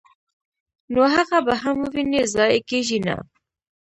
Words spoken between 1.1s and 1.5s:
هغه